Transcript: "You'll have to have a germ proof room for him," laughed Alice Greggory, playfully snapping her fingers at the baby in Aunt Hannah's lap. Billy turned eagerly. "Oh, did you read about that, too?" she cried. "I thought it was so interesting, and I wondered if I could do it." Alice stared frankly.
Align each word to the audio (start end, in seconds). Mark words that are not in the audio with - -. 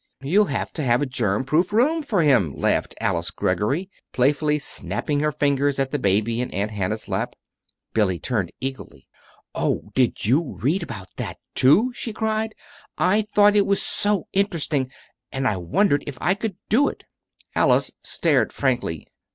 "You'll 0.23 0.45
have 0.45 0.73
to 0.73 0.83
have 0.83 1.03
a 1.03 1.05
germ 1.05 1.43
proof 1.43 1.71
room 1.71 2.01
for 2.01 2.23
him," 2.23 2.55
laughed 2.55 2.95
Alice 2.99 3.29
Greggory, 3.29 3.87
playfully 4.13 4.57
snapping 4.57 5.19
her 5.19 5.31
fingers 5.31 5.77
at 5.77 5.91
the 5.91 5.99
baby 5.99 6.41
in 6.41 6.49
Aunt 6.49 6.71
Hannah's 6.71 7.07
lap. 7.07 7.35
Billy 7.93 8.17
turned 8.17 8.49
eagerly. 8.59 9.07
"Oh, 9.53 9.91
did 9.93 10.25
you 10.25 10.57
read 10.59 10.81
about 10.81 11.15
that, 11.17 11.37
too?" 11.53 11.93
she 11.93 12.13
cried. 12.13 12.55
"I 12.97 13.21
thought 13.21 13.55
it 13.55 13.67
was 13.67 13.83
so 13.83 14.27
interesting, 14.33 14.91
and 15.31 15.47
I 15.47 15.57
wondered 15.57 16.03
if 16.07 16.17
I 16.19 16.33
could 16.33 16.55
do 16.67 16.89
it." 16.89 17.03
Alice 17.53 17.91
stared 18.01 18.51
frankly. 18.51 19.05